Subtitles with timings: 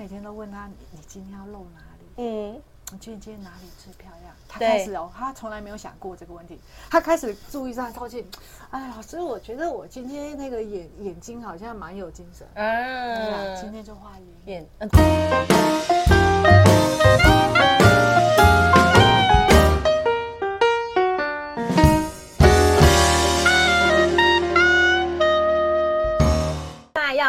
[0.00, 2.06] 每天都问他，你你今天要露哪里？
[2.16, 2.58] 嗯。
[2.90, 4.34] 你觉得今天哪里最漂亮？
[4.48, 6.58] 他开始哦，他从来没有想过这个问题。
[6.88, 8.24] 他开始注意上，他发现，
[8.70, 12.48] 哎，老师，我觉得我今天那个眼眼睛好像蛮有精神。
[12.54, 14.12] 嗯，今天就画
[14.46, 14.66] 眼。
[14.80, 14.88] 眼。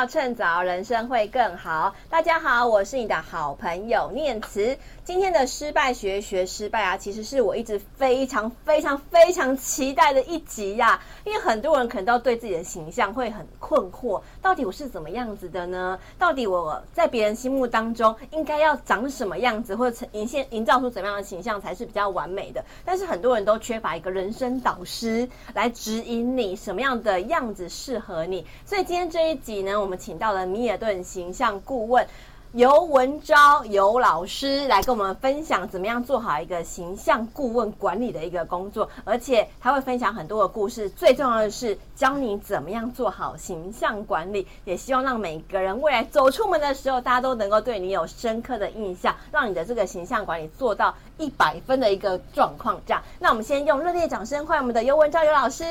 [0.06, 1.94] 趁早，人生会更好。
[2.10, 4.78] 大家好，我是你的好朋友念慈。
[5.04, 16.00] 今天的失败学学失败啊，其实是我一直非常非常非常期待的一集呀、因为很多人可能都对自己的形象会很困惑，到底我是怎么样子的呢？
[16.18, 22.64] 到底我在别人心目当中应该要长什么样子，或者呈现营造出怎么样的形象才是比较完美的？
[22.84, 28.46] 但是很多人都缺乏一个人生导师来指引你什么样的样子适合你。
[28.66, 32.06] 所以今天这一集呢，我们请到了米尔顿形象顾问。
[32.54, 52.78] 尤文昭尤老师来跟我们分享怎么样做好一个形象顾问管理的一个工作，而且他会分享很多的故事，最重要的是教你怎么样做好形象管理，也希望让每个人未来走出门的时候，大家都能够对你有深刻的印象，让你的这个形象管理做到一百分的一个状况。
[52.86, 55.64] 这样，那我们先用热烈掌声欢迎我们的尤文昭尤老师。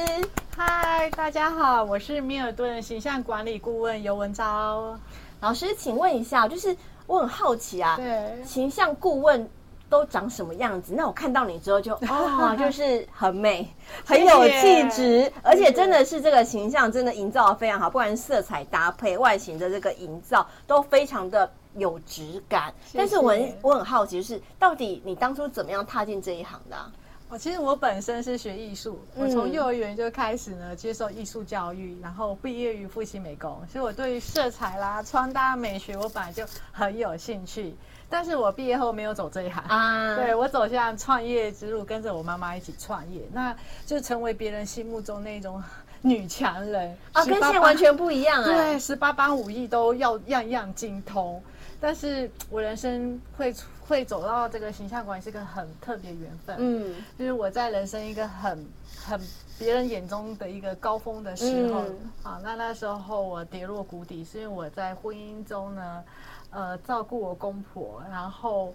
[0.57, 4.99] 嗨，大家好，我是米尔顿形象管理顾问尤文昭。
[5.41, 9.49] 老师，请问一下，就是我很好奇啊，对，形象顾问
[9.89, 10.93] 都长什么样子？
[10.95, 13.69] 那我看到你之后就啊、 哦，就是很美，
[14.05, 22.73] 很有气质，而且真的是这个形象真的营造的非常好，不管是色彩搭配、外形的这个营造都非常的有质感。
[22.95, 26.93] 但是我很我很好奇，就是到底你当初怎么样踏进这一行的、啊？
[27.31, 37.73] 我其实我本身是学艺术，我从幼儿园就开始呢接受艺术教育，然后毕业于复兴美工，所以我对于色彩啦、穿搭美学，我本来就很有兴趣。
[38.09, 45.63] 但是我毕业后没有走这一行啊，对，我走向创业之路，跟着我妈妈一起创业，那就成为别人心目中那种
[46.03, 48.45] 女强人啊，跟现在完全不一样啊。
[48.45, 51.41] 对，十八般武艺都要样样精通。
[51.81, 58.67] 但是我人生会会走到这个形象管理是个很特别缘分，嗯，就是我在人生一个很
[59.05, 59.21] 很
[59.59, 66.05] 别人眼中的一个高峰的时候，嗯、啊，那那时候我跌落谷底，是因为我在婚姻中呢，
[66.51, 68.75] 呃，照顾我公婆，然后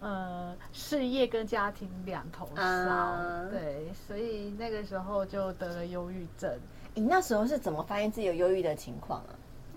[0.00, 6.50] 呃，事业跟家庭两头烧，啊、对，所以那个时候就得了忧郁症。
[6.94, 9.32] 你那时候是怎么发现自己有忧郁的情况啊？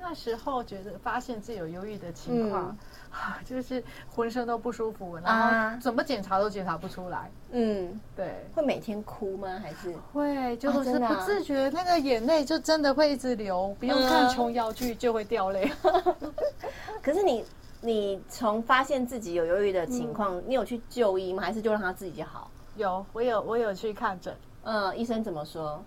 [0.07, 2.77] 那时候觉得发现自己有忧郁的情况，
[3.11, 7.31] 嗯、 就是浑身都不舒服，然后怎么检查都检查不出来。
[7.49, 8.45] 嗯，对。
[8.53, 9.59] 会每天哭吗？
[9.63, 15.71] 还是会就是不自觉，那个眼泪就真的会一直流，不用看琼瑶剧就会掉泪。
[15.81, 16.31] 嗯、
[17.01, 17.43] 可是你
[17.81, 21.41] 你从发现自己有忧郁的情况，嗯、你有去就医吗？
[21.41, 22.51] 还是就让他自己就好？
[22.75, 24.35] 有，我有我有去看诊。
[24.65, 25.83] 嗯，医生怎么说？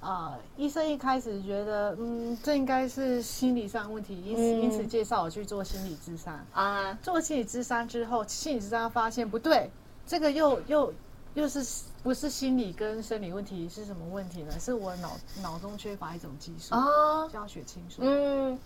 [0.00, 6.92] 啊、呃，医生一开始觉得，嗯，这应该是心理上问题，因此、嗯、因此介绍我去做心理咨商啊。
[7.02, 9.70] 做心理咨商之后，心理咨商发现不对，
[10.06, 10.94] 这个又又
[11.34, 13.68] 又是不是心理跟生理问题？
[13.68, 14.58] 是什么问题呢？
[14.58, 15.12] 是我脑
[15.42, 18.00] 脑中缺乏一种激素啊，叫血清素。
[18.02, 18.58] 嗯，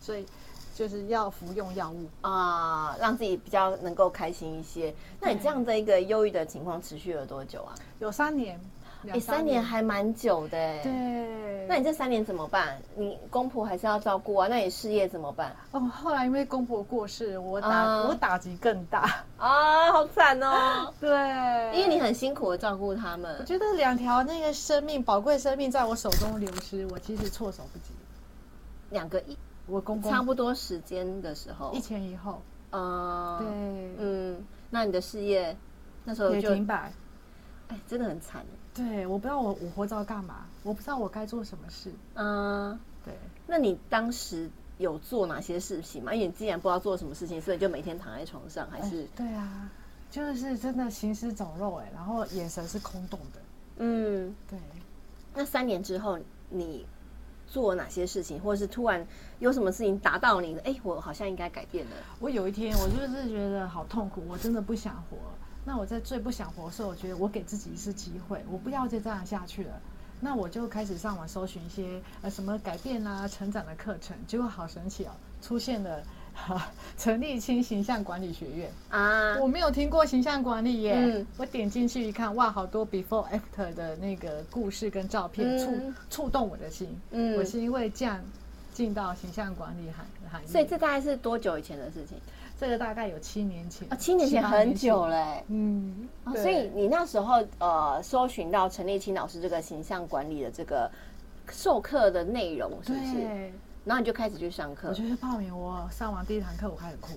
[0.00, 0.24] 所以
[0.74, 4.94] 就是要服用药物啊，让自己比较能够开心一些。
[5.20, 7.74] 那你这样的一个忧郁的情况持续了多久啊？
[7.98, 8.58] 有三年。
[9.10, 10.82] 哎，三年还蛮久的。
[10.82, 12.76] 对，那你这三年怎么办？
[12.96, 14.48] 你公婆还是要照顾啊？
[14.48, 15.54] 那你事业怎么办？
[15.70, 20.92] 哦，后来因为公婆过世，我打、uh, 我打击更大啊，好惨哦。
[21.00, 21.08] 对，
[21.76, 23.36] 因为你很辛苦的照顾他们。
[23.38, 27.94] 我觉得两条那个生命，宝贵生命在我手中流失，我其实措手不及。
[28.90, 32.42] 两个一，我公公差不多时间的时候，一前一后。
[32.70, 33.46] 啊，uh, 对，
[33.98, 35.56] 嗯，那你的事业
[36.04, 36.92] 那时候就停摆。
[37.68, 38.44] 哎，真的很惨。
[38.78, 41.92] 对，我不知道我我活着要干嘛，我不知道我该做什么事。
[42.14, 43.12] 嗯，对。
[43.44, 46.14] 那你当时有做哪些事情吗？
[46.14, 49.04] 因为你既然不知道做什么事情，所以就每天躺在床上，还是？
[49.16, 49.68] 对啊，
[50.10, 53.40] 就是真的行尸走肉哎，然后眼神是空洞的。
[53.78, 54.56] 嗯，对。
[55.34, 56.86] 那三年之后，你
[57.48, 59.04] 做哪些事情，或者是突然
[59.40, 60.60] 有什么事情打到你的？
[60.62, 61.92] 哎，我好像应该改变了。
[62.20, 65.16] 我有一天，我就是觉得好痛苦，我真的不想活。
[65.68, 69.78] 那我在最不想活的时候，我觉得我给自己一次机会，我不要再这样下去了。
[70.18, 75.10] 那我就开始上网搜寻一些呃什么改变啊、成长的课程，结果好神奇哦，
[75.42, 76.02] 出现了
[76.34, 80.94] 哈陈立青形象管理学院啊，我没有听过形象管理耶。
[80.96, 86.88] 嗯，我点进去一看，哇，好多 before after 的那个故事跟照片，触触动我的心。
[87.10, 88.18] 嗯，我是因为这样。
[88.74, 90.46] 进到形象管理行行业。
[90.46, 92.16] 所以这大概是多久以前的事情？
[92.58, 100.90] 这个大概有七年前啊，七年前很久嘞，欸，嗯，哦，所以你那时候呃，搜寻到陈立青老师这个形象管理的这个
[101.50, 103.14] 授课的内容，是不是？
[103.14, 103.52] 对。
[103.84, 104.88] 然后你就开始去上课。
[104.88, 107.12] 我就是报名，我上完第一堂课，我开始哭。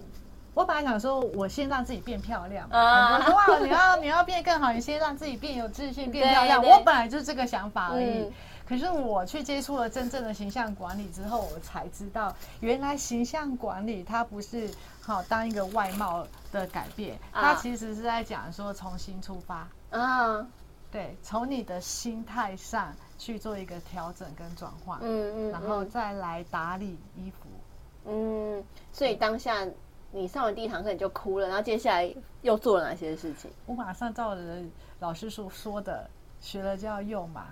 [0.54, 2.70] 我本来想说，我先让自己变漂亮。
[2.70, 6.64] 啊，哇，你要你要变更好，你先让自己变有自信，变漂亮。
[6.64, 8.20] 我本来就是这个想法而已。
[8.20, 8.32] 嗯
[8.64, 14.70] 可是我去接触了真正的形象管理之后，我才知道，原来形象管理它不是
[15.02, 19.68] 好当一个外貌的改变，它其实是在讲说重新出发。
[19.90, 20.48] 啊，
[20.92, 27.50] 对，从你的心态上去做一个调整跟转换，嗯嗯，然后再来打理衣服，
[28.06, 28.64] 嗯，
[28.94, 29.68] 所以当下
[30.12, 33.52] 你上完第一堂课你就哭了，然后接下来又做了哪些事情？
[33.66, 34.62] 我马上照着
[35.00, 36.10] 老师说说的，
[36.40, 37.48] 学了就要用嘛。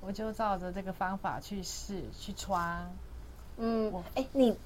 [0.00, 2.88] 我就照着这个方法去试去穿，
[3.56, 4.56] 嗯，哎、欸，你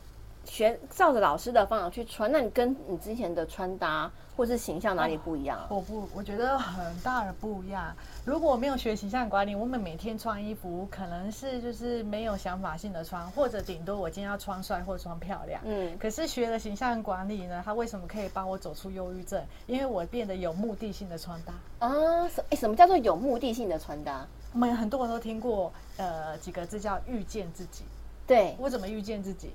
[0.45, 5.67] 学照着老师的方法去穿，那你跟你之前的穿搭或是形象哪里不一样？
[5.71, 7.95] 我不，我觉得很大的不一样。
[8.25, 15.61] 如果我没有学形象管理，我们每天穿衣服可能是就是没有想法性的穿，或者顶多我今天要穿帅或穿漂亮。
[15.65, 19.43] 嗯，可是学了形象管理呢，它为什么可以帮我走出忧郁症？
[19.67, 21.53] 因为我变得有目的性的穿搭
[21.87, 22.29] 啊。
[22.29, 24.27] 什哎，什么叫做有目的性的穿搭？
[24.53, 27.85] 我们很多人都听过，呃，几个字叫遇见自己。
[28.27, 29.55] 对，我怎么遇见自己？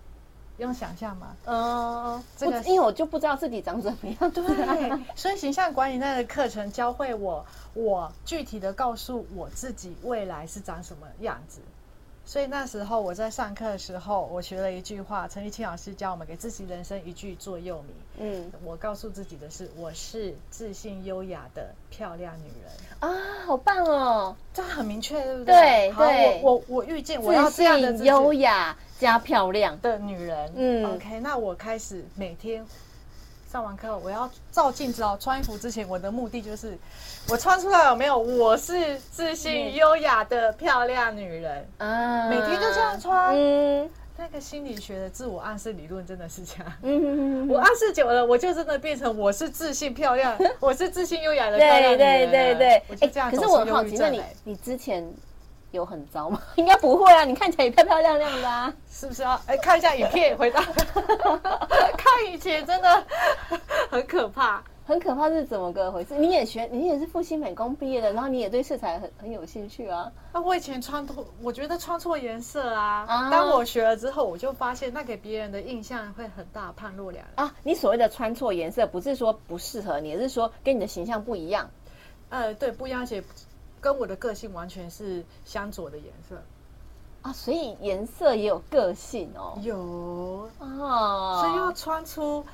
[0.57, 1.35] 用想象吗？
[1.45, 4.31] 嗯，这个因为我就不知道自己长怎么样。
[4.31, 11.59] 对，所以形象管理那个课程教会我，我具体的告诉我自己未来是长什么样子。
[12.25, 17.95] 所以那时候我在上课的时候，我学了一句话，陈立青老师教我们给自己人生一句座右铭。
[18.17, 25.93] 嗯，我告诉自己的是，我是自信优雅的漂亮女人啊，好棒哦，这很明确，对不对？
[25.95, 30.53] 对对，我我我遇见我要这样的优雅加漂亮的女人。
[30.55, 32.65] 嗯，OK，那我开始每天。
[33.49, 35.17] 上完课，我要照镜子哦。
[35.21, 36.77] 穿衣服之前，我的目的就是，
[37.29, 38.17] 我穿出来有没有？
[38.17, 41.65] 我是自信、优雅的漂亮女人。
[41.77, 43.33] 嗯，每天就这样穿。
[43.33, 46.73] 嗯，那个心理学的自我暗示理论真的是这样。
[46.81, 51.97] 嗯，我暗示久了，我就真的变成我是自信、漂亮， 我是自信、优雅的漂亮女人。
[51.97, 53.31] 对对对对，我就这样。
[53.31, 55.09] 可是我很好奇，那你你之前。
[55.71, 56.41] 有很糟吗？
[56.55, 59.41] 应该不会啊，你看起来也漂漂亮亮的啊，是不是啊？
[59.47, 60.61] 哎，看一下影片，回答。
[61.97, 63.03] 看以前真的
[63.89, 66.15] 很可怕，很可怕是怎么个回事？
[66.15, 70.11] 你也学，你也是复兴美工毕业的，然后你也对色彩很很有兴趣啊。
[70.33, 73.05] 那我以前穿错，我觉得穿错颜色啊。
[73.07, 77.53] 啊当我学了之后，我就发现那给别人的印象会很大判若两人啊。
[77.63, 81.69] 你所谓的穿错颜色，不是说不适合你，而是说跟你的形象不一样。
[82.29, 83.23] 呃，对，不一样，而且。
[83.79, 86.35] 跟我的个性完全是相左的颜色
[87.21, 89.57] 啊，所以颜色也有个性哦。
[89.61, 92.45] 有啊，所以要穿出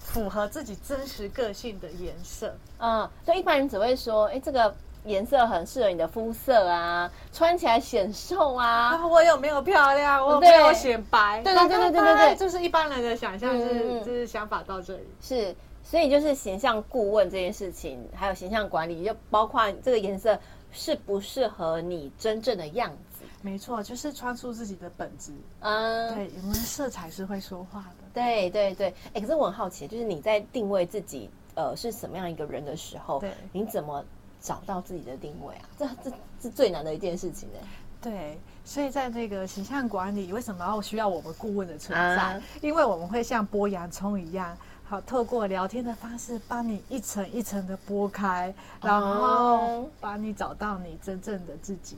[0.00, 2.54] 符合自己真实个性的颜色。
[2.78, 4.74] 嗯，所以一般人只会说，哎，这个
[5.04, 9.06] 颜色很适合你的肤色啊，穿起来显瘦啊。
[9.06, 10.24] 我有没有漂亮？
[10.26, 11.42] 我没有显白？
[11.42, 15.54] 对对对对对对对，就是一般人的想象是，就是想法到这里是。
[15.86, 20.38] 所以就是形象顾问这件事情，还有形象管理，就包括这个颜色。
[20.74, 23.24] 适不适合你真正的样子？
[23.40, 25.32] 没错，就是穿出自己的本质。
[25.60, 28.04] 嗯，对，因为色彩是会说话的。
[28.12, 34.04] 对对对，哎，可是我很好奇，就是你在定位自己呃是什么样一个人的时候，对，你怎么
[34.40, 35.68] 找到自己的定位啊？
[35.78, 36.10] 这这
[36.42, 37.58] 是最难的一件事情呢。
[38.00, 42.22] 对，所以在这个形象管理，为什么要需要我们顾问的存在？
[42.22, 44.56] 啊、因为我们会像剥洋葱一样。
[44.86, 51.96] 好，透过聊天的方式，帮你一层一层的剥开，然后帮你找到你真正的自己。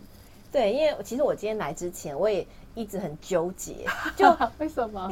[0.52, 3.84] 对，因为其实我今天来之前，我也一直很纠结，
[4.16, 5.10] 就为什么？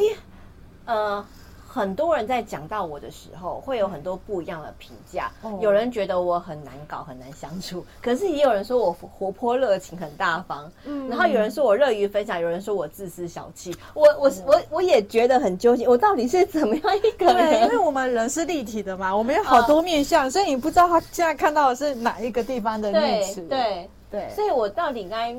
[0.87, 1.27] 呃。
[1.75, 5.33] 很多人在讲到我的时候，会有很多不一样的评价。
[5.61, 10.71] 有人觉得我很难搞，很难相处， 可是也有人说我活泼热情，很大方。
[10.85, 13.75] 嗯，然后有人说我乐于分享，有人说我自私小气。
[13.93, 17.51] 我我我我也觉得很纠结，我到底是怎么样一个人？
[17.51, 25.37] 对，因为我们人是立体的嘛，我们有好多面相，所以你不知道他现在看到的是哪一个地方的 面对对对，所以我到底该。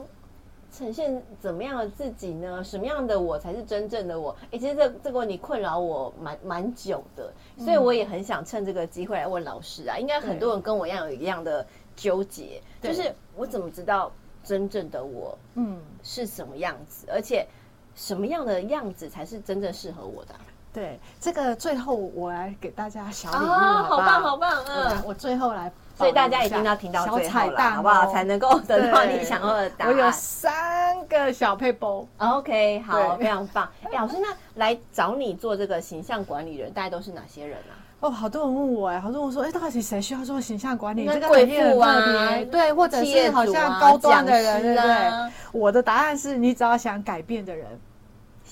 [0.78, 2.62] 呈现怎么样的自己呢？
[2.62, 4.36] 什么样的我才是真正的我？
[4.52, 9.98] 哎，其实这这个问题困扰我蛮蛮久的，所以我也很想趁这个机会来问老师啊。
[9.98, 11.66] 应该很多人跟我一样有一样的
[11.96, 14.12] 纠结，就是我怎么知道
[14.44, 17.08] 真正的我，嗯，是什么样子？
[17.10, 17.48] 而且
[17.96, 20.36] 什么样的样子才是真正适合我的？
[20.74, 25.72] 对，这个最后我来给大家小礼物，好棒，好棒，嗯，我最后来。
[25.98, 28.12] 所以大家一定要听到最后了，好不好？
[28.12, 29.94] 才能够得到你想要的答案。
[29.94, 32.06] 我有三个个小配包。
[32.18, 33.68] OK，好，非常棒。
[33.84, 37.74] 哎，老师，那来找你做这个形象管理人，大概都是哪些人啊？
[38.02, 41.08] 哦，好多人问我哎，好多人说，哎，到底谁需要做形象管理？
[41.08, 42.02] 这个贵妇啊，
[42.52, 45.32] 对，或者是好像高端的人，对不对？
[45.52, 47.68] 我的答案是你只要想改变的人。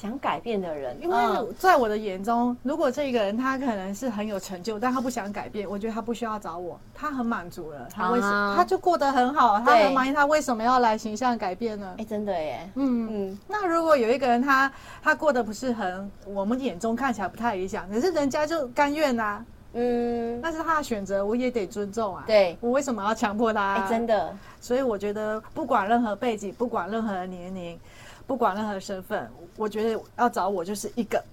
[0.03, 1.15] 想改变的人，因为
[1.57, 11.95] 在我的眼中，如果这个人他可能是很有成就，但他不想改变，我觉得他不需要找我，他很满足了，他为什么他就过得很好，他很满意，他为什么要来形象改变呢？
[11.97, 13.39] 哎，真的耶，嗯嗯。
[13.47, 14.69] 那如果有一个人他
[15.01, 22.25] 他过得不是很，我们眼中看起来不太理想，可是人家就甘愿啊，嗯，那是他的选择，我也得尊重啊。
[22.27, 23.75] 对，我为什么要强迫他？
[23.75, 24.35] 哎，真的。
[24.59, 27.79] 所以我觉得，不管任何背景，不管任何年龄。
[28.25, 31.23] 不管任何身份，我觉得要找我就是一个，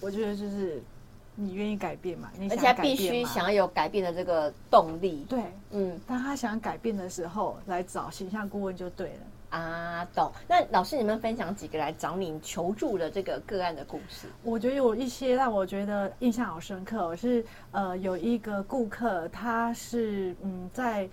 [0.00, 0.82] 我觉得就是
[1.34, 5.24] 你愿意改变嘛，你想而且必须想要有改变的这个动力。
[5.28, 9.58] 对，嗯，当他想改变的时候，来找形象顾问就对了。
[9.58, 10.30] 啊，懂。
[10.48, 14.26] 那老师，你们分享几个来找你求助的这个个案的故事？
[14.42, 17.06] 我觉得有一些让我觉得印象好深刻。
[17.06, 21.08] 我是呃，有一个顾客，他是嗯在。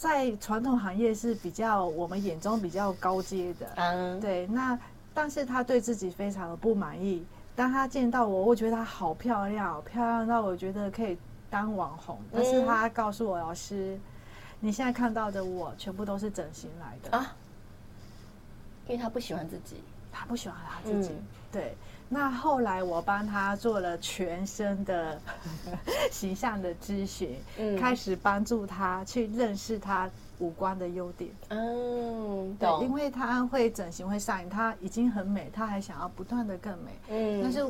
[0.00, 4.46] 在传统行业是比较我们眼中比较高阶的，嗯，对。
[4.46, 4.78] 那
[5.12, 7.22] 但是他对自己非常的不满意。
[7.54, 11.18] 当他见到我，我觉得他好漂亮，好漂亮到我觉得可以
[11.50, 12.18] 当网红。
[12.32, 14.00] 但是他告诉我，老师，
[14.58, 17.36] 你现在看到的我全部都是整形来的啊，
[18.88, 21.10] 因为他不喜欢自己，他不喜欢他自己，
[21.52, 21.74] 对。
[22.12, 25.16] 那后来我帮他做了全身的
[26.10, 31.30] 形象的咨询，嗯，开始帮助他去认识他五官的优点。
[31.50, 36.90] 嗯，对，因为他会整形会上瘾，他已经很美，他还想要不断的更美。
[37.10, 37.64] 嗯，但是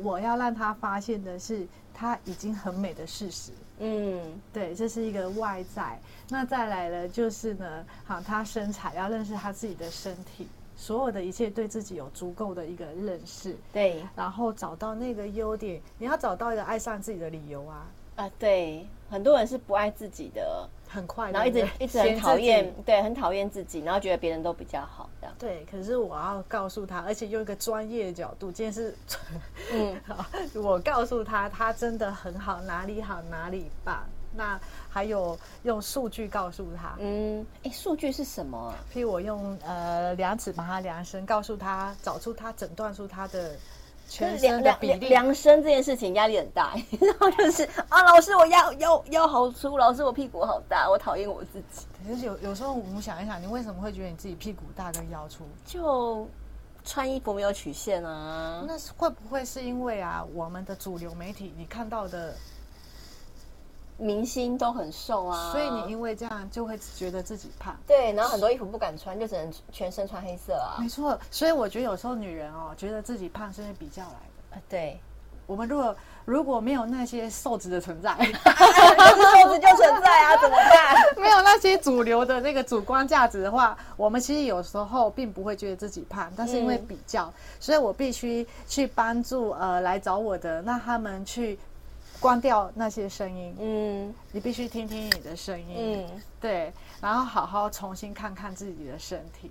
[0.00, 3.50] 我要让他发现的是他已经很美的事实。
[3.80, 5.98] 嗯，对，这是一个外在。
[6.28, 10.46] 那再来了就是呢，好，他身材要认识他自己的身体。
[10.80, 17.86] 所有的一切对自己有足够的一个认识，对，然后找到那个优点，你要找到一个爱上自己的理由啊！
[18.16, 25.36] 啊，对，很多人是不爱自己的，很快，然后一直一直很讨厌，对，很讨厌自己，然后觉得别人都比较好，这样。
[25.38, 28.96] 对，可是我要告诉他，而且用一个专业的角度，今天是，
[29.72, 34.02] 嗯， 好，我告诉他，他真的很好，哪里好哪里棒。
[34.32, 34.58] 那
[34.92, 38.74] 还有用数据告诉他，嗯，哎，数据是什么？
[38.92, 43.54] 譬如我用呃量尺把他量身，告诉他找出他诊断出他的
[44.08, 45.08] 全身的比例。
[45.08, 51.86] 量身这件事情压力很大， 然后就是啊，老师我腰腰腰好粗，老师我屁股好大，我讨厌我自己。
[52.08, 55.44] 可是有有时候我们想一想，你为什么会觉得你自己屁股大跟腰粗？
[55.64, 56.26] 就
[56.84, 58.64] 穿衣服没有曲线啊？
[58.66, 62.34] 那是会不会是因为啊，我们的主流媒体你看到的？
[64.00, 67.76] 明星都很瘦啊，所以你因为这样就会觉得自己胖。
[67.86, 70.80] 对，然后很多衣服不敢穿，就只能全身穿黑色啊。
[70.80, 74.56] 没错，所以我觉得有时候女人哦，觉得自己胖是因为比较来的。
[74.56, 74.98] 啊，对，
[75.46, 80.96] 我们如果如果没有那些瘦子的存在，瘦子就存在啊，怎么办？
[81.22, 91.58] 没有那些主流的那个主观价值的话，我们其实有时候并不会觉得自己胖，但是因为比较，嗯、所以我必须去帮助呃来找我的，那他们去。
[92.20, 99.50] 关掉那些声音，嗯，你必须听听你的声音，嗯，对，然后好好重新看看自己的身体，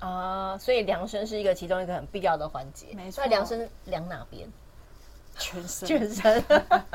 [0.00, 3.22] 啊，所以量身是一个其中一个很必要的环节，没错。
[3.22, 4.48] 那量身量哪边？
[5.38, 6.44] 全身，全身。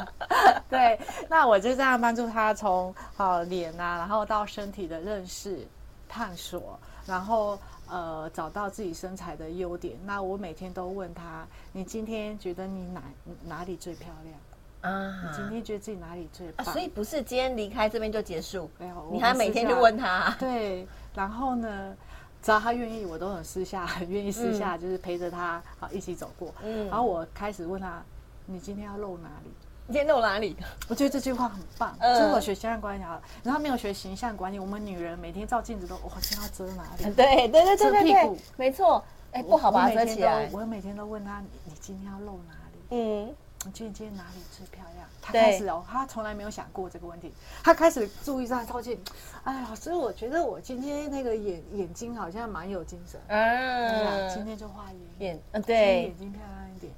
[0.69, 0.99] 对，
[1.29, 5.65] 那我就这样帮助他从啊脸啊，然后到身体的认识、
[6.09, 9.97] 探索，然后呃找到自己身材的优点。
[10.03, 13.01] 那我每天都问他：你今天觉得你哪
[13.45, 14.35] 哪里最漂亮？
[14.83, 15.15] 啊！
[15.23, 16.67] 你今天觉得自己哪里最棒？
[16.67, 20.35] 啊，所以不是今天离开这边就结束，没有，你还每天就问他。
[20.37, 20.85] 对，
[21.15, 21.95] 然后呢，
[22.41, 26.53] 只要他愿意，我都很私下，很愿意私下，就是陪着他好一起走过。
[26.63, 28.03] 嗯，然后我开始问他
[28.45, 29.51] ：“你今天要露哪里？
[29.87, 30.55] 你今天露哪里？”
[30.89, 31.95] 我觉得这句话很棒。
[31.99, 33.03] 嗯，就是我学形象管理，
[33.41, 37.15] 然后没有学形象管理，我们女人每天照镜子都，我今天要遮哪里？
[37.15, 39.01] 对对对对对，没错。
[39.31, 40.49] 哎，不好把它遮起来。
[40.51, 43.33] 我每天都问他：“你你今天要露哪里？”嗯。
[43.71, 45.07] 今天哪里最漂亮？
[45.21, 47.33] 他开始哦，他从来没有想过这个问题。
[47.63, 48.99] 他开始注意上照镜。
[49.43, 53.19] 哎，老师，我觉得我今天那个眼眼睛好像蛮有精神。
[53.27, 54.85] 嗯，今天就画
[55.19, 56.91] 眼眼，嗯，对，眼睛漂亮一点。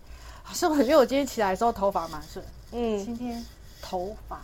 [0.48, 2.44] 老师，我觉得我今天起来的时候头发蛮顺。
[2.72, 3.44] 嗯，今天
[3.82, 4.42] 头发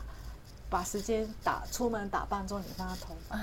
[0.70, 3.40] 把时间打出门打扮之后，你帮他头发，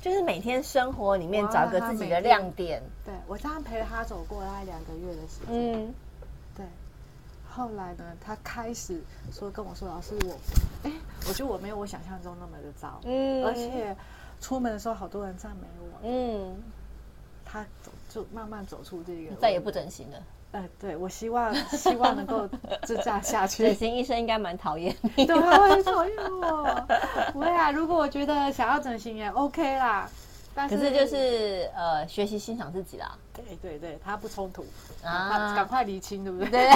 [0.00, 2.82] 就是每天生活里面找个自己的亮点。
[3.04, 5.48] 对，我这样陪他走过大概两个月的时间。
[5.48, 6.05] 嗯，对。
[7.56, 9.00] 后来呢，他开始
[9.32, 10.36] 说跟我说：“老师，我，
[10.82, 10.92] 哎，
[11.26, 13.96] 我觉得我没有我想象中那么的糟，嗯，而且
[14.42, 16.54] 出门的时候好多人赞美我，嗯，
[17.46, 20.18] 他走就慢慢走出这个，再也不整形了。
[20.52, 22.46] 呃，对，我希望 希望能够
[22.82, 23.64] 支架下去。
[23.64, 26.86] 整形医生应该蛮讨厌你，对，他会很讨厌我。
[27.32, 30.06] 不会啊，如果我觉得想要整形也 OK 啦。
[30.56, 33.16] 但是，可是就是呃，学习欣赏自己啦。
[33.34, 34.64] 对对对，他不冲突
[35.04, 36.48] 啊，赶快厘清，对不对？
[36.50, 36.66] 对。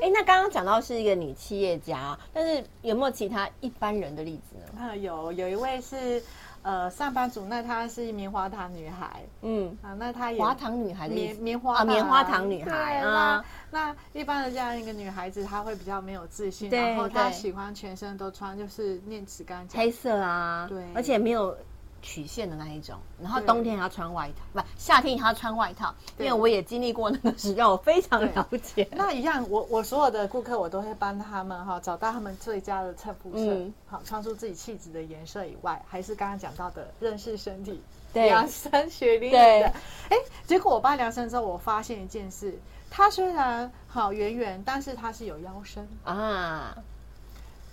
[0.00, 4.64] 哎，那刚刚讲到是一个女企业家，但是有没有其他一般人的例子呢？
[4.82, 6.20] 啊，有，有一位是。
[6.64, 13.44] 呃，上班族，那她是棉花糖女孩，嗯啊，那她也花糖女孩的棉棉花啊，棉花糖女孩啊。
[13.70, 21.54] 那一般的这样一个女孩子，她会比较没有自信，然后她喜欢全身都穿就是念慈刚讲黑色啊，对，而且没有。
[22.04, 28.86] 曲线的那一种，然后冬天还要穿外套，不，夏天还要穿外套，因为我也经历过那个时候，我非常了解。
[28.92, 37.82] 那一样，我我所有的顾客，我都会帮他们哈找到他们最佳的衬肤色，嗯、好穿出自己气质的颜色以外，还是刚刚讲到的认识身体，
[38.12, 39.38] 对量身雪莉的。
[39.38, 39.72] 哎
[40.10, 42.58] 对，结果我帮量身之后，我发现一件事，
[42.90, 46.76] 他虽然好圆圆，但是他是有腰身啊。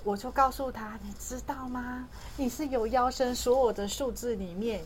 [0.03, 2.07] 我就告诉他，你知道吗？
[2.35, 4.81] 你是有腰身，所有的数字里面，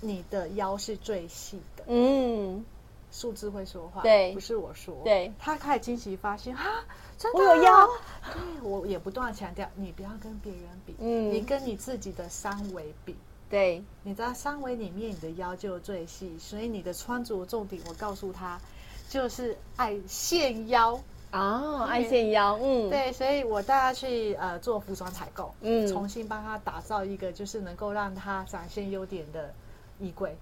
[0.00, 1.84] 你的腰是最细的。
[1.86, 2.64] 嗯，
[3.10, 4.94] 数字会说话，对，不是我说。
[5.02, 6.84] 对，他开始惊奇发现，啊，
[7.16, 7.88] 真的我有腰。
[8.32, 13.16] 对，我也不断强调，你不要跟别人比，嗯，你跟你自己的三围比。
[13.48, 18.60] 对，你知道三围里面，你的腰就最细，所以你的穿着重点，我告诉他，
[19.08, 21.00] 就是爱现腰。
[21.32, 29.54] 哦，爱线腰，嗯，对，所以我带他去呃做服装采购，嗯，重新帮他打造一个就是能够让他展现优点的
[30.00, 30.36] 衣柜。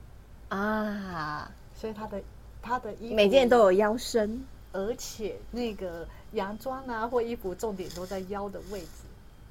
[0.48, 2.22] 啊，所以他的
[2.62, 4.42] 他的衣每件都有腰身，
[4.72, 8.86] 而且那个洋装啊或衣服重点都在腰的位置。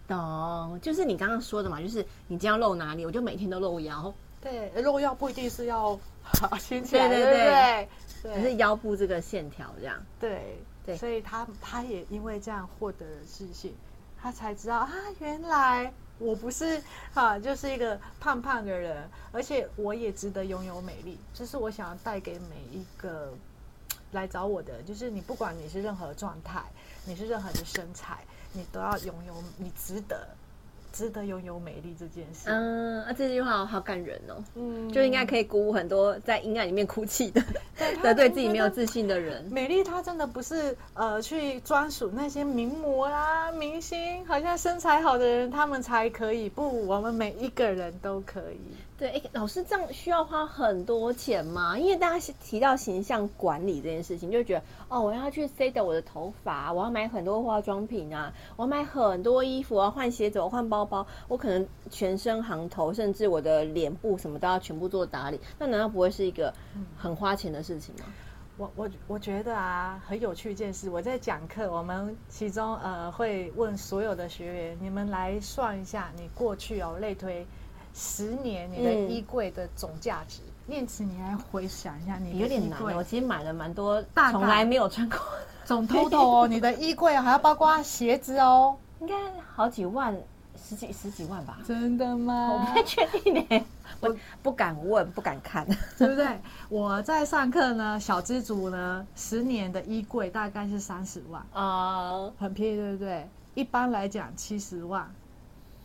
[0.07, 4.11] 懂，就是你刚刚说的嘛，就是你这样露哪里，我就每天都露腰。
[4.41, 7.89] 对，露腰不一定是要好 掀起来，对对对，
[8.23, 10.57] 对，可是腰部这个线条这样，对。
[10.87, 13.75] 对所以他他也因为这样获得了自信，
[14.19, 14.89] 他才知道啊，
[15.19, 16.81] 原来我不是
[17.13, 21.19] 啊，就是一个胖胖的人，而且我也值得拥有美丽。
[21.33, 23.31] 这是我想要带给每一个
[24.13, 26.63] 来找我的，就是你不管你是任何状态，
[27.05, 28.23] 你是任何的身材，
[28.53, 30.25] 你都要拥有，你值得。
[30.97, 37.39] 值得拥有美丽这件事，嗯，啊，这句话好感人哦，嗯，就应该可以鼓舞很多在阴暗里面哭泣的、
[38.01, 39.43] 得对 自己没有自信的人。
[39.51, 48.57] 美丽，它真的不是呃去专属那些名模啦、明星，好像身材好的人他们才可以，不，我们每一个人都可以。
[48.97, 51.77] 对，哎，老师这样需要花很多钱吗？
[51.77, 65.39] 因为大家提到形象管理这件事情，就觉得哦，我要去 set 我的头发，我要买很多化妆品啊，我要买很多衣服，我要换鞋子，我换包包，我可能全身行头，甚至我的脸部什么都要全部做打理。
[65.59, 66.51] 那难道不会是一个
[66.97, 68.05] 很花钱的事情吗？
[68.57, 70.89] 我我我觉得啊，很有趣一件事。
[70.89, 77.45] 我在讲课，我们其中呃会问所有的学员，你们来算一下，你过去哦类推。
[77.99, 82.79] 十年你的衣柜的总价值，念慈，你来回想一下，你有点难。
[82.95, 85.17] 我其实买了蛮多，从来没有穿过。
[85.65, 89.15] 总 total 哦，你的衣柜还要包括鞋子哦，应该
[89.55, 90.15] 好几万，
[90.55, 91.57] 十几十几万吧？
[91.67, 92.51] 真的吗？
[92.53, 93.65] 我不太确定呢，
[93.99, 95.65] 我不敢问，不敢看，
[95.97, 96.39] 对不对？
[96.69, 103.27] 我在上课呢，小资族呢，十年的衣柜大概是三十万啊，很便宜，对不对？
[103.55, 105.11] 一般来讲七十万。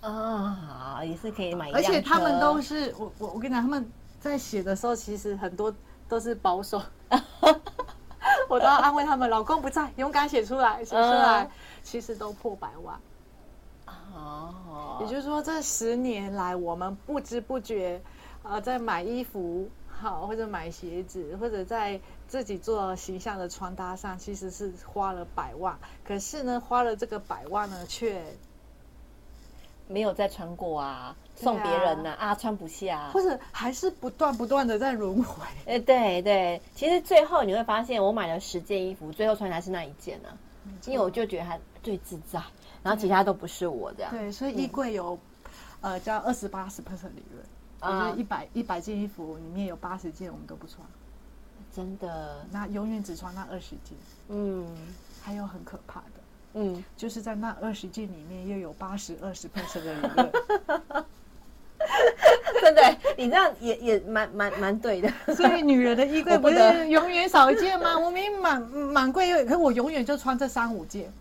[0.02, 1.70] 啊，也是可以买。
[1.70, 3.88] 而且他们都是我我我跟你讲，他们
[4.20, 5.72] 在写的时候，其实很多
[6.08, 6.82] 都是保守。
[8.48, 11.48] 我都要安慰他们，老公不在，勇敢写出来，写出来，
[11.84, 12.98] 其实都破百万。
[13.86, 18.02] 哦，也就是说，这十年来，我们不知不觉
[18.42, 25.78] 啊，在买衣服好，或者买鞋子，或者在自己做形象的穿搭上，其实是花了百万。
[26.04, 28.24] 可是呢，花了这个百万呢，却。
[29.92, 35.46] 没有再穿过啊，送别人呐啊，啊，穿不下，或者还是不断不断的在轮回。
[35.66, 40.28] 哎，对对，其实最后你会发现，我买了十件衣服，最后穿的还是那一件呢，
[40.86, 42.40] 因为我就觉得它最自在，
[42.82, 44.10] 然后其他都不是我这样。
[44.10, 45.18] 对，所以衣柜有，
[45.82, 47.44] 嗯、呃，叫二十八十 percent 理论，
[47.80, 50.78] 啊，就是一百一百件衣服里面有八十件我们都不穿，
[51.74, 53.96] 真的，那永远只穿那二十件。
[54.28, 54.66] 嗯，
[55.22, 56.21] 还有很可怕的。
[56.54, 60.32] 嗯，就是在那二十件里面，又有八十二十 percent 的理论，
[62.60, 65.10] 对对，你这样也也蛮蛮蛮对的。
[65.34, 67.96] 所以女人的衣柜 不是永远少一件吗？
[68.00, 71.12] 我明明满满柜，可我永远就穿这三五件。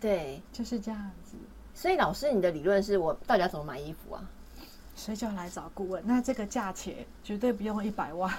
[0.00, 1.36] 对，就是这样子。
[1.74, 4.22] 所以老师，你的理论是我到底要怎么买衣服啊？
[4.94, 6.02] 所以就要来找顾问。
[6.06, 6.94] 那这个价钱
[7.24, 8.30] 绝对不用一百万，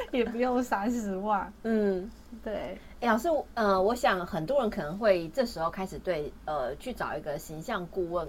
[0.12, 1.52] 也不用三十万。
[1.62, 2.10] 嗯，
[2.42, 2.78] 对。
[3.00, 8.28] 哎，老师，呃，我想很多人可能会这时候开始对呃去找一个形象顾问。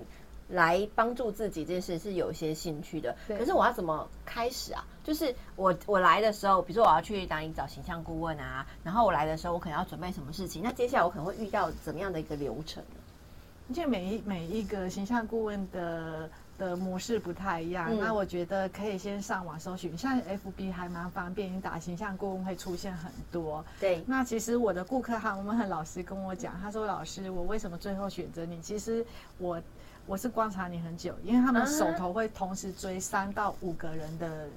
[0.51, 4.83] 来帮助自己这件事是有一些兴趣的，可是我要怎么开始啊？
[5.03, 10.63] 就是我我来的时候，比如说我要去哪里找形象顾问啊，然后我来的时候，我可能要准备什么事情？
[10.63, 13.75] 那接下来我可能会遇到怎么样的一个流程呢？
[13.75, 16.27] 因为每一每一个形象顾问的
[16.59, 23.65] 的模式不太一样，嗯、那我觉得可以先上网搜寻，像 FB 还蛮方便，你打形象顾问会出现很多。
[23.79, 28.61] 对，那其实我的顾客哈，我们很老实跟我讲，他说老师，我为什么最后选择你？
[28.61, 29.03] 其实
[29.39, 29.59] 我。
[30.07, 34.47] 我是观察你很久，因为他们手头会同时追三到五个人的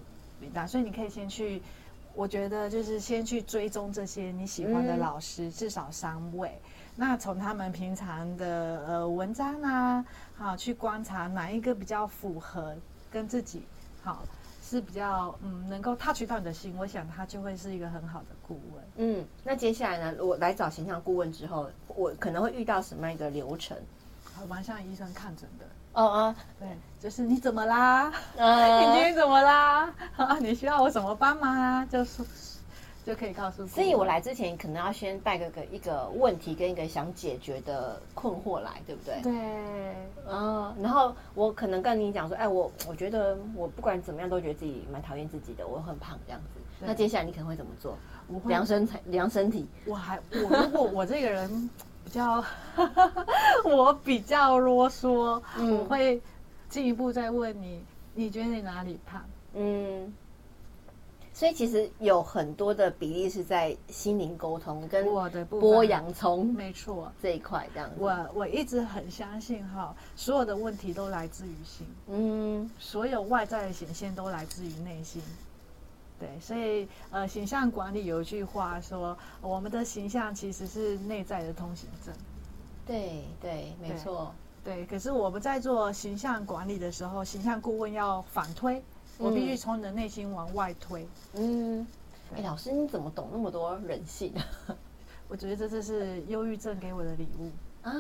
[0.41, 1.61] 名单，所以你可以先去，
[2.15, 6.59] 我觉得就是先去追踪这些你喜欢的老师，至少三位。
[6.95, 10.05] 那从他们平常的呃文章啊，
[10.37, 12.75] 好去观察哪一个比较符合
[13.11, 13.63] 跟自己
[14.03, 14.23] 好，
[14.63, 18.85] 是比较嗯能够 touch 到你的心，我想他就会是一个很好的顾问。
[18.97, 23.77] 嗯，那接下来呢，我来找形象顾问之后，我可能会遇到什么样一个流程？
[24.35, 28.11] 好蛮像医生看诊的哦哦，对，就是你怎么啦？
[28.37, 29.93] 呃、 你今天怎么啦？
[30.17, 31.85] 啊，你需要我怎么帮忙啊？
[31.87, 32.23] 就是
[33.05, 33.67] 就可以告诉。
[33.67, 39.21] 所以我来之前可能要先带个个一个问题跟一个想解决的困惑来，对不对？
[39.23, 39.33] 对，
[40.29, 46.61] 嗯，然后我可能跟你讲说，哎，我我觉得我不管怎么样都觉得自己蛮讨厌自己的，我很胖这样子。
[46.81, 47.97] 那接下来你可能会怎么做？
[48.29, 49.67] 我会量身材，量身体。
[49.87, 51.71] 我还我如果我这个人。
[52.05, 52.45] 比较，
[53.65, 56.21] 我比较啰嗦，嗯、我会
[56.69, 57.81] 进一步再问你，
[58.13, 59.23] 你觉得你哪里胖？
[59.55, 60.13] 嗯，
[61.43, 67.97] 所以其实有很多的比例是在心灵沟通跟我的剥洋葱，没错，这一块这样子。
[67.99, 75.21] 我我一直很相信哈，所有的问题都来自于心，嗯，所有外在的显现都来自于内心。
[76.17, 82.15] 对，所以呃，形象管理有一句话说，我们的形象其实是内在的通行证。
[82.87, 84.33] 对对，没错。
[84.63, 88.81] 对，可是我们在做形象管理的时候，形象顾问要反推，
[89.23, 91.07] 我必须从你的内心往外推。
[91.35, 91.87] 嗯，
[92.37, 94.33] 哎，老师你怎么懂那么多人性？
[95.29, 97.51] 我觉得这就是忧郁症给我的礼物
[97.83, 97.93] 啊。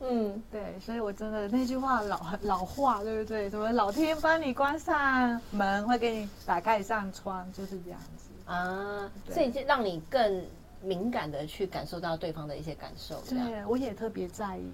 [0.00, 3.50] 嗯，对，所以我真的那句话老老话，对不对？
[3.50, 9.10] 什么老天帮你关上门，会给你打开一扇窗，就是这样子啊。
[9.26, 10.44] 对所以就让你更
[10.80, 13.20] 敏感的去感受到对方的一些感受。
[13.28, 14.70] 对，我也特别在意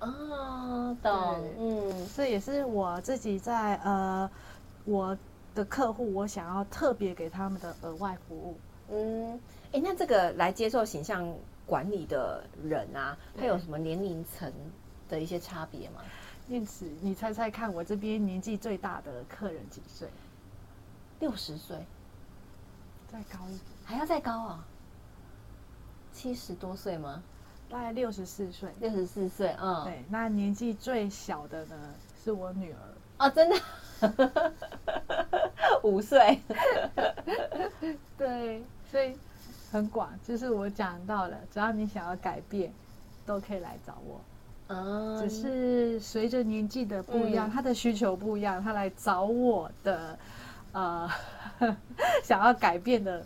[0.00, 1.40] 啊，懂。
[1.58, 4.30] 嗯，这也是我自己在呃
[4.88, 5.16] 我
[5.54, 8.58] 的客户，我想要特别给他们的额外服务。
[8.90, 9.38] 嗯，
[9.72, 11.30] 哎，那这个来接受形象
[11.66, 14.50] 管理的人啊，他有什么年龄层
[15.06, 16.00] 的一些差别吗？
[16.46, 20.08] 念慈，你猜猜看，我这边年纪最大的客人几岁？
[21.20, 21.76] 六十岁，
[23.12, 24.64] 再高一点，还要再高啊？
[26.14, 27.22] 七十多岁吗？
[27.68, 28.70] 大概六十四岁。
[28.80, 30.02] 六十四岁，嗯，对。
[30.08, 31.76] 那年纪最小的呢，
[32.24, 32.78] 是我女儿。
[33.18, 33.56] 哦，真的？
[35.82, 36.40] 五岁。
[38.16, 39.16] 对，所以。
[39.70, 42.72] 很广，就是我讲到了，只要你想要改变，
[43.26, 44.18] 都可以来找我。
[44.68, 50.18] 嗯，只是随着年纪的不一样，嗯、他的需求不一样，他来找我的，
[50.72, 51.06] 呃，
[52.24, 53.22] 想要改变的，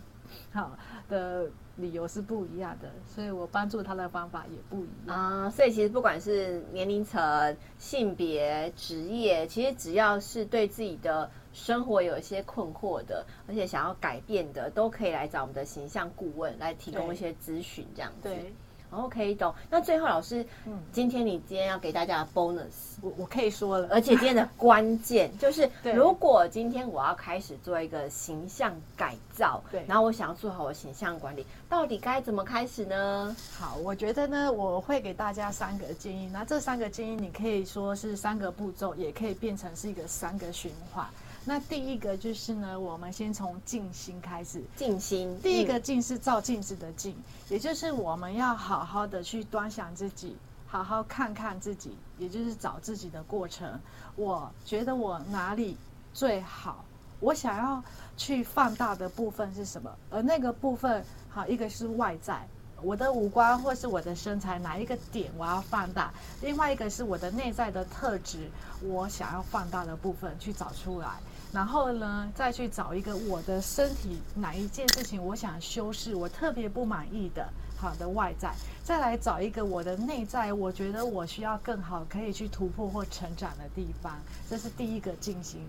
[0.51, 5.49] 好的理由是不一样的，所以我帮助他的方法也不一样啊。
[5.49, 11.29] 所以其实不管是年龄层、性别、职业，其实只要是对自己的。
[11.55, 18.27] 生活有一些困惑的，而且想要改变的，都可以来找我们的形象顾问来提供一些咨询，这样子。
[18.27, 18.51] 对
[18.95, 19.53] ，OK，懂。
[19.69, 33.35] 那最后老师，嗯，今天你今天要给大家的 bonus，我我可以说了，而且今天的关键 就是，如果今天我要开始做一个形象改造，对，然后我想要做好我形象管理，到底该怎么开始呢？
[33.57, 36.29] 好，我觉得呢，我会给大家三个建议。
[36.31, 41.05] 那这三个建议，你可以说是三个步骤，也可以变成是一个三个循环。
[41.45, 44.63] 那第一个就是呢，我们先从静心开始。
[44.77, 53.79] 静心，第一个静是照镜子的镜，嗯、也就是我们要好好的去端详自己，好好看看自己，也就是找自己的过程。
[54.15, 55.75] 我觉得我哪里
[56.13, 56.85] 最好？
[57.19, 57.83] 我想要
[58.15, 59.91] 去放大的部分是什么？
[60.09, 62.47] 而那个部分，好，一个是外在，
[62.81, 66.13] 我的五官或是我的身材哪一个点我要放大？
[66.41, 68.49] 另外一个是我的内在的特质，
[68.81, 71.19] 我想要放大的部分去找出来。
[71.53, 78.51] 然后呢，再去找一个我的身体哪一件事情我想修饰，我特别不满意的，好的外在，
[78.83, 85.61] 再来找一个我的内在，我觉得我需要更好可以去突破或成长的地方，这是第一个静心。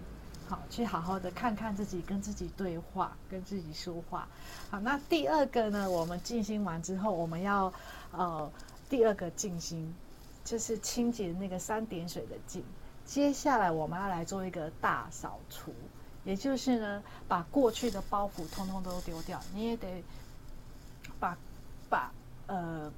[0.48, 4.26] 好，去好好的看看自己，跟自己对话，跟自己说话。
[4.70, 5.90] 好，那第二个呢？
[5.90, 7.72] 我们静心完之后，我们要
[8.10, 8.50] 呃
[8.88, 9.94] 第二个静心，
[10.44, 12.62] 就是清洁那个三点水的净。
[13.04, 15.72] 接下来我们要来做一个大扫除，
[16.24, 19.40] 也就是呢，把过去的包袱通通都丢掉。
[19.54, 20.02] 你也得
[21.20, 21.36] 把
[21.88, 22.12] 把
[22.46, 22.90] 呃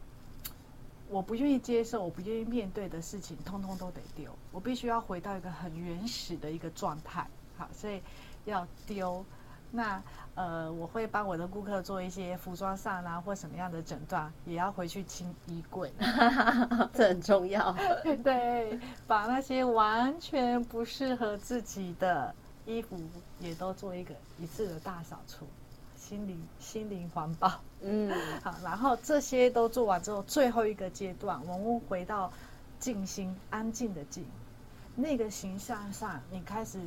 [1.08, 4.30] 我不愿意接受、我不愿意面对的事情，通通都得丢。
[4.52, 7.28] 我必须要回到一个很原始的一个状态。
[7.56, 8.00] 好，所以
[8.44, 9.24] 要丢。
[9.70, 10.02] 那
[10.34, 15.92] 呃，我会帮我的顾客做一些服装上啊或什么样的诊断，也要回去清衣柜，
[16.92, 17.74] 这很重要。
[18.22, 22.98] 对，把那些完全不适合自己的衣服
[23.40, 25.46] 也都做一个一次的大扫除，
[25.96, 27.60] 心灵心灵环保。
[27.80, 28.12] 嗯，
[28.44, 32.30] 好，然后这些都做完之后，最后一个阶段，我们回到
[32.78, 34.24] 静心安静的静，
[34.94, 36.78] 那个形象上，你开始。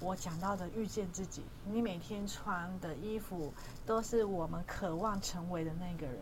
[0.00, 3.52] 我讲到的遇见自己，你每天穿的衣服
[3.84, 6.18] 都是我们渴望成为的那个人。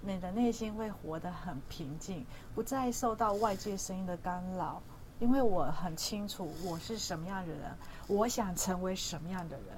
[0.00, 2.24] 你的内心会活得很平静，
[2.54, 4.80] 不再受到外界声音的干扰，
[5.18, 9.76] 因为我很清楚我是什么样的人，我想成为什么样的人。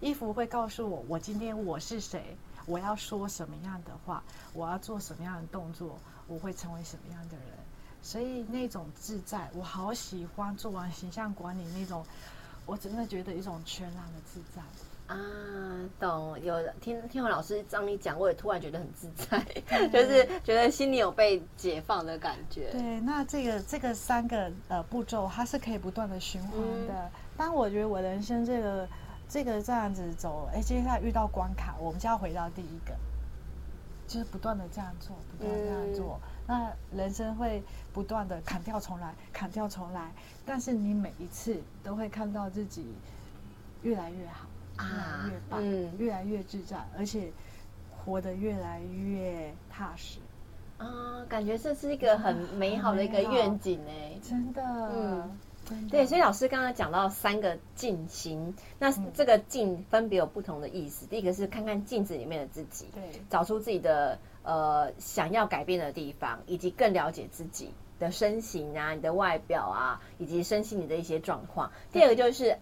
[0.00, 4.22] 衣服会告诉我，我今天我是谁，我要说什么样的话，
[4.54, 7.57] 我要做什么样的动作，我会成为什么样的人。
[8.02, 12.04] 所以那种自在，我好喜欢做完形象管理那种，
[12.64, 14.62] 我真的觉得一种全然的自在
[15.14, 15.16] 啊，
[15.98, 16.38] 懂？
[16.42, 19.42] 有听听我老师这样一讲，我也突然觉得很自在，
[19.88, 22.70] 就是觉得心里有被解放的感觉。
[22.70, 26.94] 对，那这个这个三个呃步骤，它是可以不断的循环的。
[26.94, 28.88] 嗯、当我觉得我人生这个
[29.28, 32.94] 这个这样子走，哎，接下来遇到关卡，我们就要回到第一个，
[34.06, 36.20] 就是不断的这样做，不断这样做。
[36.22, 40.10] 嗯那人生会不断的砍掉重来，砍掉重来，
[40.46, 42.86] 但是你每一次都会看到自己
[43.82, 47.30] 越来越好，越来越棒，嗯，越来越自在，而且
[47.96, 50.18] 活得越来越踏实。
[50.78, 54.62] 啊，感觉这是一个很美好的一个愿景呢，真的。
[54.64, 55.38] 嗯。
[55.90, 61.04] 对，所以老师刚刚讲到三个静心，那这个静分别有不同的意思。
[61.04, 71.70] 第一个是看看镜子里面的自己，对，找出自己的呃想要改变的地方，以及更了解自己的身形啊、你的外表啊，以及身心里的一些状况。
[71.92, 72.58] 第二个就是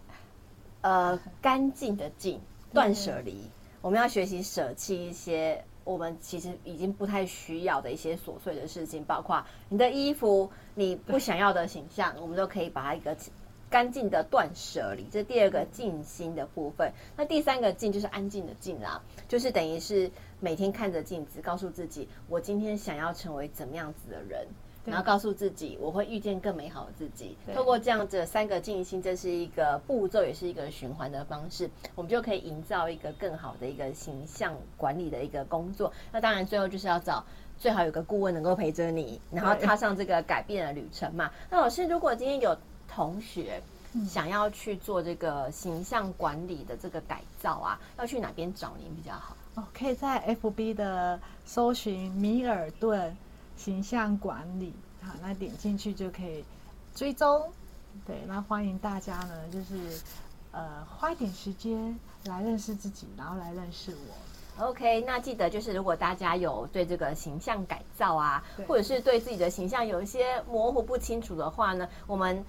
[0.81, 2.41] 呃干净的净，
[2.73, 5.65] 断舍离，我们要学习舍弃一些。
[5.85, 13.17] 我们其实已经不太需要的一些琐碎的事情，包括你的衣服，你不想要的形象，我们都可以把它一个
[13.71, 15.05] 干净的断舍离。
[15.11, 16.93] 这是第二个静心的部分。
[17.17, 24.47] 那第三个静就是安静的静啦，就是等于是每天看着镜子，告诉自己，我今天想要成为怎么样子的人。
[24.85, 27.37] 然后告诉自己，我会遇见更美好的自己。
[27.53, 35.93] 透过这样子三个静心，这是一个步骤，也是一个循环的方式，我们就可以营造一个更好的一个形象管理的一个工作。
[36.13, 37.25] 那当然，最后就是要找
[37.59, 41.33] 最好有个顾问能够陪着你，然后踏上这个改变的旅程嘛。
[41.51, 42.57] 那老师，如果今天有
[42.89, 43.63] 同学
[44.09, 49.37] 想要去做这个形象管理的这个改造啊，要去哪边找您比较好？
[49.55, 53.17] 哦，可以在 FB 的搜寻米尔顿。
[53.59, 56.45] 形象管理，好，那点进去就可以
[56.95, 57.51] 追踪。
[58.07, 59.99] 对，那欢迎大家呢，就是
[60.53, 63.97] 呃花一点时间来认识自己，然后来认识
[64.59, 64.67] 我。
[64.67, 72.45] OK，那记得就是如果大家有对这个形象改造啊，或者是对自己的形象有一些模糊不清楚的话呢，我们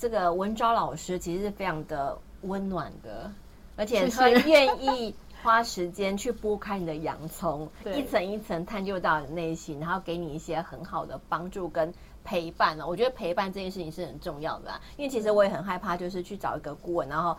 [0.00, 3.30] 这个文昭老师其实是非常的温暖的，
[3.76, 5.14] 而且很愿意。
[5.42, 11.90] 花时间去剥开你的洋葱， 一层一层探究到你内心，然后给你一些很好的帮助跟
[12.22, 12.86] 陪伴呢。
[12.86, 17.34] 我觉得陪伴这件事情是很重要的，啊因为其实我也很害怕，就是去找一个顾问，然后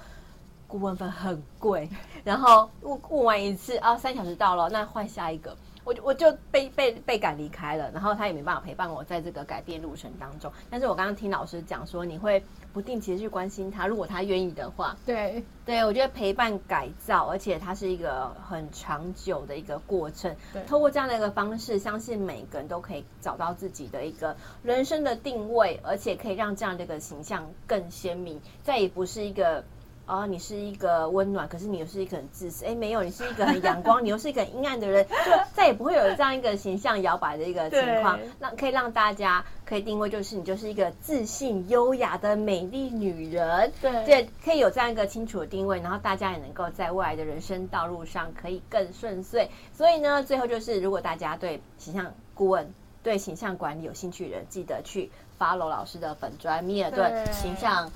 [0.68, 1.88] 顾问费很贵，
[2.24, 5.56] 然后问问完一次啊，三小时到了，那换下一个。
[5.84, 10.52] 我我就被被被赶离开了，然后他也没办法陪伴我在这个改变路程当中。
[10.70, 14.96] 但是我刚刚听老师讲说，你会不定期的去关心他，如果他愿意的话。
[15.06, 20.36] 对对，我觉得陪伴改造，而且它是一个很长久的一个过程。
[20.54, 29.64] 对，透过这样的一个方式，相信每个人都可以找到自己的一个人生的定位，而且可以让这样的一个形象更鲜明，再也不是一个。
[30.12, 32.66] 哦，你是一个温暖，可是你又是一个很自私。
[32.66, 38.20] 哎，没有，你是一个很阳光， 你又是一个很阴暗的人，就再也不会有这样一个形象摇摆的一个情况。
[38.38, 43.72] 那可以让大家可以定位，就是你就是一个自信、优雅的美丽女人。
[43.82, 49.50] 对，对，可以有这样一个清楚的定位，然后大家也能够在未来的人生道路上可以更顺遂。
[49.74, 57.90] 所以呢，最后就是如果大家对形象顾问、对形象管理有兴趣的人，记得去 follow 老师的粉专米尔顿形象。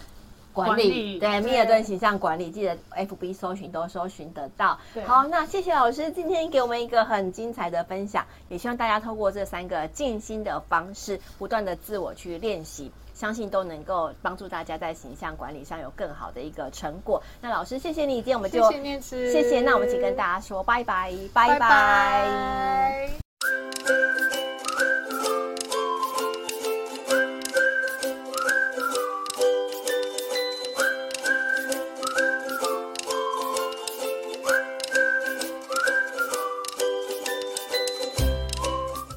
[0.55, 4.79] 管理，对，米尔顿形象管理，记得 FB 搜寻都搜寻得到。
[5.05, 17.21] 好，那谢谢老师今天给我们一个很精彩的分享，也希望大家透过这三个静心的方式，不断的自我去练习，相信都能够帮助大家在形象管理上有更好的一个成果。
[17.41, 19.59] 那老师，谢谢你，今天我们就谢谢谢谢。
[19.59, 21.59] 那我们一起跟大家说拜拜，拜拜。
[21.59, 24.24] 拜拜。